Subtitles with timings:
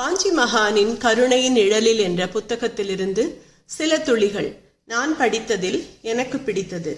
[0.00, 3.24] காஞ்சி மகானின் கருணையின் நிழலில் என்ற புத்தகத்திலிருந்து
[3.64, 6.92] சில துளிகள் நான் படித்ததில் எனக்கு பிடித்தது.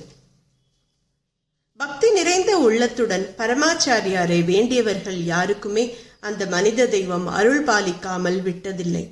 [1.77, 5.85] பக்தி நிறைந்த உள்ளத்துடன் பரமாச்சாரியாரை வேண்டியவர்கள் யாருக்குமே
[6.21, 9.05] அந்த மனித தெய்வம் அருள் பாலிக்காமல் விட்டதில்லை.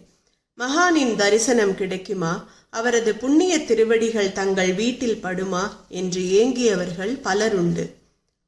[0.59, 2.51] மகானின் தரிசனம் கிடைக்குமா?
[2.71, 5.65] அவரது புண்ணிய திருவடிகள் தங்கள் வீட்டில் படுமா?
[5.89, 7.87] என்று ஏங்கியவர்கள் பலருண்டு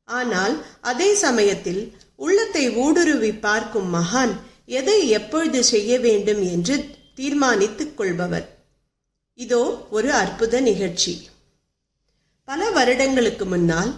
[0.04, 1.82] ஆனால் அதே சமயத்தில்
[2.16, 8.58] உள்ளத்தை ஊடுருவி பார்க்கும் மகான் எதை எப்பொழுது செய்ய வேண்டும் என்று தீர்மானித்துக் கொள்பவர்.
[9.34, 11.28] இதோ ஒரு அற்புத நிகழ்ச்சி.
[12.44, 13.94] பல வருடங்களுக்கு முன்னால்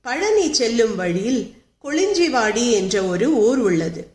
[0.00, 4.06] பழனி செல்லும் வழியில் கொளிஞ்சிவாடி என்ற ஒரு ஊர் உள்ளது.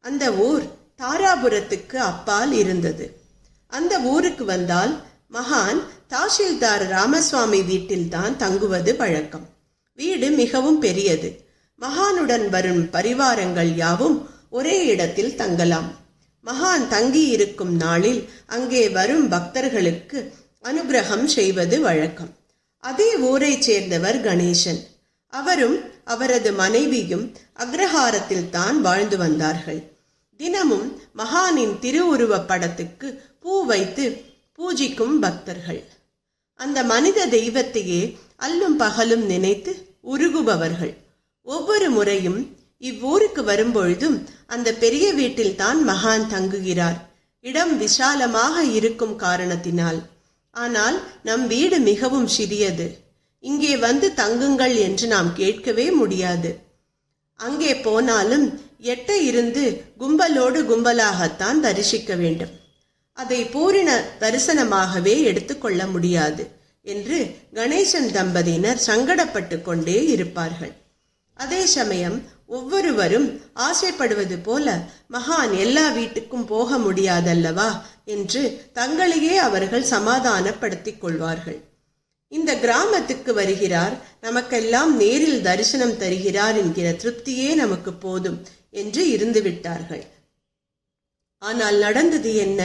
[0.00, 0.62] அந்த ஊர்
[0.98, 3.20] தாராபுரத்துக்கு அப்பால் இருந்தது.
[3.66, 5.02] அந்த ஊருக்கு வந்தால்
[5.32, 9.48] மகான் தாசில்தார் ராமசுவாமி வீட்டில்தான் தங்குவது வழக்கம்
[9.94, 11.44] வீடு மிகவும் பெரியது.
[11.80, 15.98] மகானுடன் வரும் பரிவாரங்கள் யாவும் ஒரே இடத்தில் தங்கலாம்.
[16.44, 22.34] மகான் தங்கி இருக்கும் நாளில் அங்கே வரும் பக்தர்களுக்கு அனுகிரகம் செய்வது வழக்கம்.
[22.78, 24.80] அதே ஊரைச் சேர்ந்தவர் கணேசன்.
[25.26, 29.82] அவரும் அவரது மனைவியும் அக்ரஹாரத்தில் தான் வாழ்ந்து வந்தார்கள்.
[30.36, 34.22] தினமும் மகானின் திருவுருவப் படத்துக்கு பூ வைத்து
[34.58, 35.84] பூஜிக்கும் பக்தர்கள்.
[36.54, 40.94] அந்த மனித தெய்வத்தையே அல்லும் பகலும் நினைத்து உருகுபவர்கள்.
[41.42, 46.98] ஒவ்வொரு முறையும் இவ்வூருக்கு வரும்பொழுதும் அந்த பெரிய வீட்டில் தான் மகான் தங்குகிறார்.
[47.44, 50.00] இடம் விசாலமாக இருக்கும் காரணத்தினால்.
[50.50, 52.86] ஆனால் நம் வீடு மிகவும் சிறியது.
[53.44, 56.50] இங்கே வந்து தங்குங்கள் என்று நாம் கேட்கவே முடியாது.
[57.40, 58.46] அங்கே போனாலும்
[58.92, 59.62] எட்ட இருந்து
[59.98, 62.52] கும்பலோடு கும்பலாகத்தான் தரிசிக்க வேண்டும்.
[63.12, 66.44] அதை பூரண தரிசனமாகவே எடுத்துக்கொள்ள முடியாது
[66.86, 67.18] என்று
[67.54, 70.72] கணேசன் தம்பதியினர் சங்கடப்பட்டு கொண்டே இருப்பார்கள்.
[71.36, 72.16] அதே சமயம்
[72.50, 73.26] ஒவ்வொருவரும்
[73.66, 74.66] ஆசைப்படுவது போல
[75.12, 77.70] மகான் எல்லா வீட்டுக்கும் போக முடியாதல்லவா
[78.14, 78.42] என்று
[78.74, 81.58] தங்களையே அவர்கள் சமாதானப்படுத்திக் கொள்வார்கள்.
[82.32, 88.38] இந்த கிராமத்துக்கு வருகிறார் நமக்கெல்லாம் நேரில் தரிசனம் தருகிறார் என்கிற திருப்தியே நமக்கு போதும்
[88.70, 90.04] என்று இருந்து விட்டார்கள்.
[91.42, 92.60] ஆனால் நடந்தது என்ன?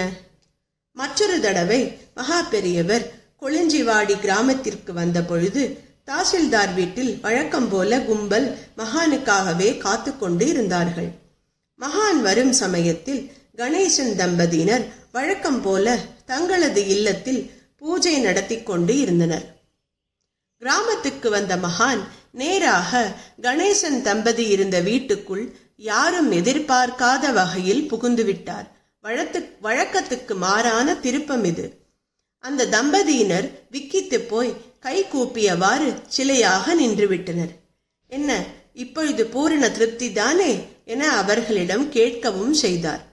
[0.97, 1.79] மற்றொரு தடவை
[2.15, 3.05] மகா பெரியவர்
[3.41, 5.63] கொளிஞ்சிவாடி கிராமத்திற்கு வந்த பொழுது
[6.07, 11.09] தாசில்தார் வீட்டில் வழக்கம் போல கும்பல் மகானுக்காகவே காத்து கொண்டு இருந்தார்கள்.
[11.79, 19.45] மகான் வரும் சமயத்தில் கணேசன் தம்பதியினர் வழக்கம் போல தங்களது இல்லத்தில் பூஜை நடத்தி கொண்டு இருந்தனர்.
[20.57, 28.67] கிராமத்துக்கு வந்த மகான் நேராக கணேசன் தம்பதி இருந்த வீட்டுக்குள் யாரும் எதிர்பார்க்காத வகையில் புகுந்துவிட்டார்.
[28.99, 31.84] வழத்து வழக்கத்துக்கு மாறான திருப்பம் இது.
[32.47, 37.53] அந்த தம்பதியினர் விக்கித்து போய் கை கூப்பியவாறு சிலையாக நின்றுவிட்டனர்.
[38.07, 38.31] என்ன
[38.73, 40.51] இப்பொழுது பூரண திருப்தி தானே
[40.85, 43.03] என அவர்களிடம் கேட்கவும் செய்தார்.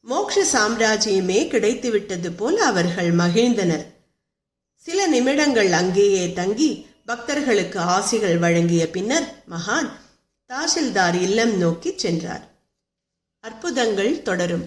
[0.00, 3.84] மோக்ஷ சாம்ராஜ்யமே கிடைத்துவிட்டது போல் அவர்கள் மகிழ்ந்தனர்.
[4.86, 6.70] சில நிமிடங்கள் அங்கேயே தங்கி
[7.06, 9.90] பக்தர்களுக்கு ஆசிகள் வழங்கிய பின்னர் மகான்
[10.50, 12.44] தாசில்தார் இல்லம் நோக்கி சென்றார்.
[13.44, 14.66] அற்புதங்கள் தொடரும்.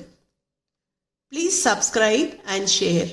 [1.31, 3.11] Please subscribe and share